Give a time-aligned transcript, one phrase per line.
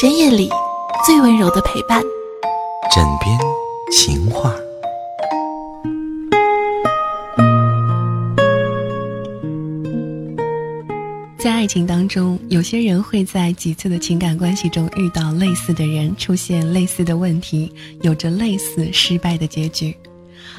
[0.00, 0.48] 深夜里
[1.04, 2.00] 最温柔的陪伴，
[2.94, 3.36] 枕边
[3.90, 4.54] 情话。
[11.36, 19.92] 在爱情当中，有些人会在几次的情感关系中遇到类似的人，出现类似的问题，有着类似失败的结局，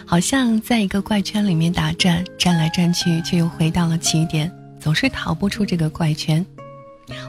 [0.06, 4.52] 好像在一个怪圈里面打转，转来转去，却又回到了起点，
[4.82, 6.46] 总是逃不出这个怪圈。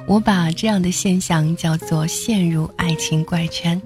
[0.06, 3.80] 我把这样的现象叫做陷入爱情怪圈。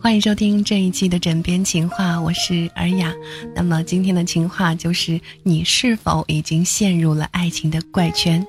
[0.00, 3.14] 欢迎收听这一期的枕边情话，我是尔雅。
[3.54, 8.46] 那么今天的情话就是：你是否已经陷入了爱情的怪圈？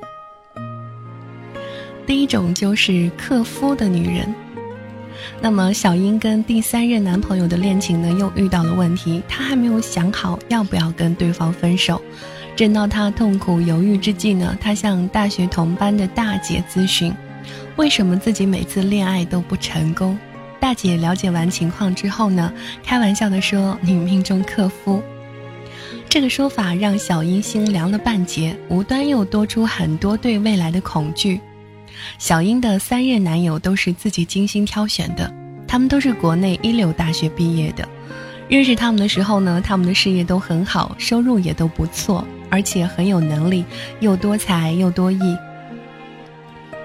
[2.08, 4.34] 第一种就是克夫的女人。
[5.42, 12.02] 那么小英跟第三任男朋友的恋情呢，又遇到了问题，她还没有想好要不要跟对方分手。
[12.56, 17.14] 正到他痛苦犹豫之际呢，他向大学同班的大姐咨询，
[17.76, 20.18] 为什么自己每次恋爱都不成功。
[20.60, 25.02] 大姐了解完情况之后呢，开玩笑的说：“你命中克夫。”
[26.08, 31.40] 这个说法让小英心凉了半截，无端又多出很多对未来的恐惧。
[32.20, 35.34] 小英的三任男友都是自己精心挑选的，
[35.68, 37.88] 他们都是国内一流大学毕业的。
[38.50, 42.24] 认识他们的时候呢，他们的事业都很好，收入也都不错。
[42.52, 43.66] 而且很有能力，
[44.02, 45.38] 又多才又多艺。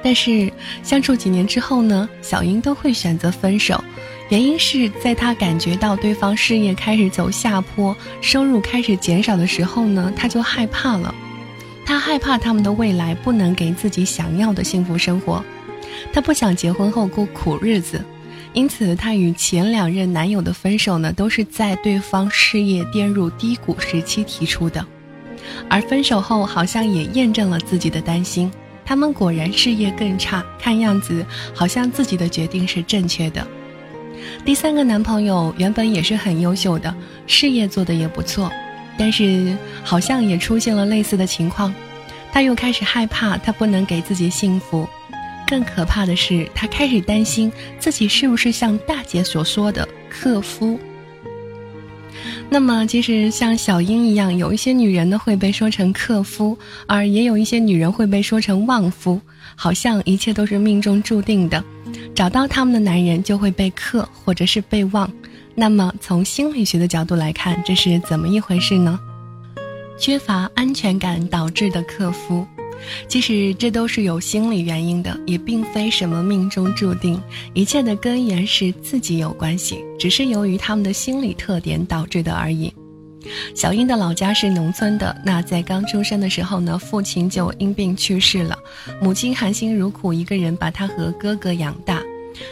[0.03, 0.53] 但是
[0.84, 3.83] 相处几年之后呢，小英都会选择分手，
[4.28, 11.12] 原因是在她感觉到对方事业开始走下坡，收入开始减少的时候呢，她就害怕了。
[11.84, 15.44] 她害怕他们的未来不能给自己想要的幸福生活，
[16.12, 18.00] 她不想结婚后过苦日子，
[18.53, 24.87] 因此她与前两任男友的分手呢，都是在对方事业跌入低谷时期提出的。
[25.69, 28.50] 而分手后，好像也验证了自己的担心。
[28.84, 33.47] 他们果然事业更差，看样子好像自己的决定是正确的。
[34.44, 36.94] 第三个男朋友原本也是很优秀的，
[37.27, 38.50] 事业做得也不错，
[38.97, 41.75] 但是好像也出现了类似的情况，
[42.32, 44.88] 他又开始害怕他不能给自己幸福。
[45.48, 50.78] 更可怕的是，他开始担心自己是不是像大姐所说的克夫。
[52.49, 59.21] 那么，其实像小英一样，有一些女人呢会被说成克夫，而也有一些女人会被说成旺夫，
[59.55, 61.62] 好像一切都是命中注定的，
[62.15, 65.11] 找到他们的男人就会被克或者是被旺。
[65.55, 68.99] 那么，从心理学的角度来看，这是怎么一回事呢？
[69.99, 72.47] 缺乏安全感导致的克夫。
[73.09, 77.20] 其实这都是有心理原因的，也并非什么命中注定，
[77.54, 82.72] 一切的根源是自己有关系，只是由于他们的心理特点导致的而已。
[83.56, 88.56] 小英的老家是农村的，那在刚出生的时候呢，父亲就因病去世了，
[89.00, 92.00] 母亲含辛茹苦一个人把他和哥哥养大。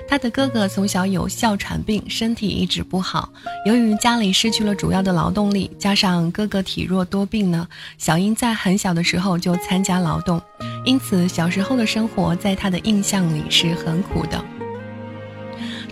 [0.09, 3.29] 他的哥哥从小有哮喘病，身体一直不好。
[3.67, 7.67] 由于家里失去了主要的劳动力，加上哥哥体弱多病呢，
[7.99, 10.41] 小英在很小的时候就参加劳动，
[10.85, 14.45] 因此小时候的生活在他的印象里是很苦的。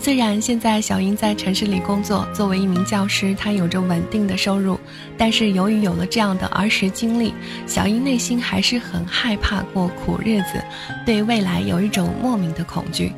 [0.01, 4.77] 虽然现在小英在城市里工作，作为一名教师，她有着稳定的收入，
[5.17, 7.33] 但是由于有了这样的儿时经历，
[7.69, 10.61] 小英内心还是很害怕过苦日子，
[11.07, 13.13] 对未来有一种莫名的恐惧。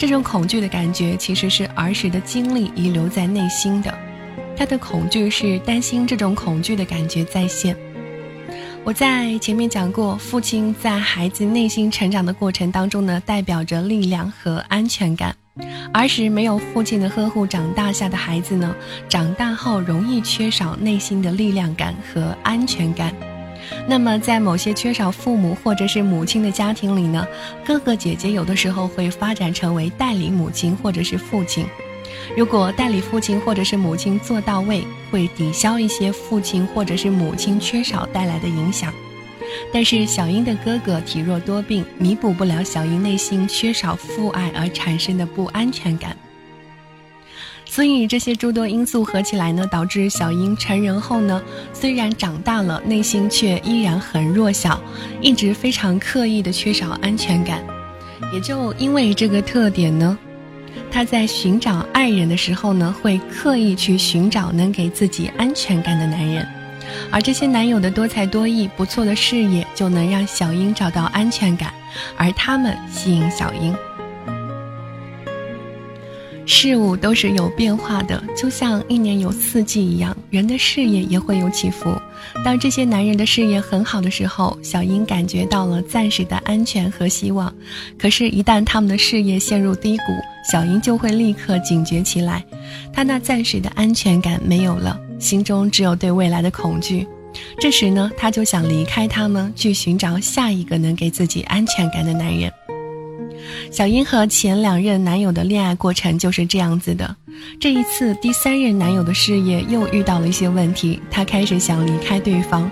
[0.00, 3.94] 这种恐惧的感觉其实是儿时的经历遗留在内心的，
[4.56, 7.76] 他的恐惧是担心这种恐惧的感觉再现。
[8.82, 15.36] 我在前面讲过，父亲在孩子内心成长的过程当中呢，代表着力量和安全感。
[15.92, 18.74] 儿时没有父亲的呵护长大下的孩子呢，
[19.06, 23.14] 长大后容易缺少内心的力量感和安全感。
[23.86, 27.26] 那么，在某些缺少父母或者是母亲的家庭里呢，
[27.64, 31.64] 哥哥姐姐有的时候会发展成为代理母亲或者是父亲。
[32.36, 38.92] 如果代理父亲或者是母亲做到位，会抵消一些父亲或者是母亲缺少带来的影响。
[39.72, 46.16] 但是小英的哥哥体弱多病，弥补不了小英内心缺少父爱而产生的不安全感。
[47.70, 51.40] 所以这些诸多因素合起来呢，导致小英成人后呢，
[51.72, 54.82] 虽然长大了，内心却依然很弱小，
[55.20, 57.64] 一直非常刻意的缺少安全感。
[58.32, 60.18] 也就因为这个特点呢，
[60.90, 66.44] 她在寻找爱人的时候呢，会刻意去寻找能给自己安全感的男人，
[67.12, 71.72] 而这些男友的多才多艺、不错的事业，就能让小英找到安全感，
[72.16, 73.72] 而他们吸引小英。
[76.52, 80.14] 事物都是有变化的，就像一年有四季一样。
[80.30, 81.94] 人的事业也会有起伏。
[82.44, 87.54] 当这些男人的事业很好的时候，小英感觉到了暂时的安全和希望。
[87.96, 90.02] 可是，一旦他们的事业陷入低谷，
[90.50, 92.44] 小英就会立刻警觉起来。
[92.92, 97.06] 她那暂时的安全感没有了，心中只有对未来的恐惧。
[97.60, 102.52] 这时呢，她就想离开他们，去寻找下一个能给自己安全感的男人。
[103.70, 107.14] 小英和前两任男友的恋爱过程就是这样子的。
[107.58, 112.70] 这一次，第三任男友的事业又遇到了一些问题，她开始想离开对方。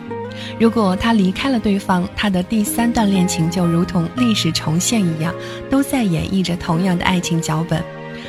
[0.58, 5.34] 如果她离开了对方，她的第三段恋情就如同历史重现一样，
[5.70, 7.82] 都在演绎着同样的爱情脚本。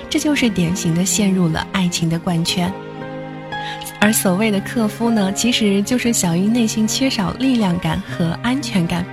[0.09, 2.71] 这就是典型的陷入了爱情的怪圈。
[3.99, 9.05] 而所谓的克夫呢，其实就是小英内心缺少力量感和安全感。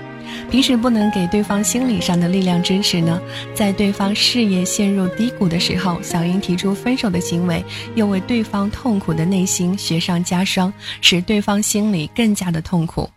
[0.50, 3.20] 平时不能给对方心理上的力量支持呢，
[3.55, 7.64] 在对方事业陷入低谷的时候，小英提出分手的行为，
[7.94, 13.08] 又为对方痛苦的内心雪上加霜，使对方心里更加的痛苦。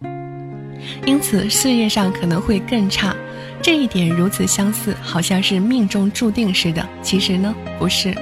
[1.05, 3.15] 因此，事业上可能会更差。
[3.61, 6.87] 这一点如此相似，好像是命中注定似的。
[7.01, 8.15] 其实呢，不是。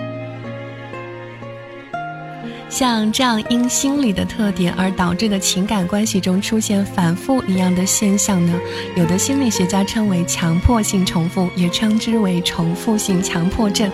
[2.77, 8.53] 像这样因心理的特点而导致的情感关系中出现反复一样的现象呢，
[8.95, 13.91] 有的心理学家称为强迫性重复，也称之为重复性强迫症。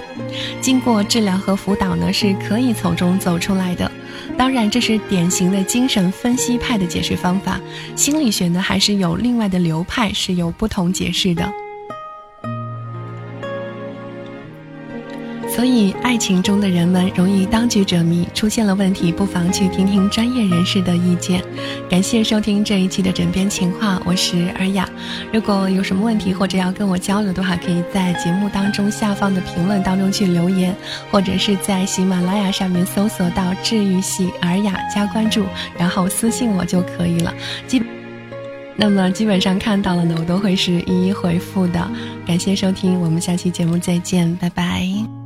[0.60, 3.90] 经过治疗和辅导呢，是可以从中走出来的。
[4.38, 7.62] 当然，这是典型的精神分析派的解释方法。
[7.96, 11.50] 心理学呢，还是有另外的流派是有不同解释的。
[15.64, 21.42] 所以，爱情中的人们容易当局者迷，出现了问题，不妨去听听专业人士的意见。
[21.90, 24.86] 感谢收听这一期的枕边情话，我是尔雅。
[25.32, 30.76] 如果有什么问题或者要跟我交流的话，可以在节目当中下方的评论当中去留言，
[31.10, 35.46] 或者是在喜马拉雅上面搜索到“治愈系尔雅”加关注，
[35.80, 37.34] 然后私信我就可以了。
[37.68, 37.82] 基，
[38.76, 41.90] 那么基本上看到了呢，我都会是一一回复的。
[42.28, 45.23] 感谢收听，我们下期节目再见，拜拜。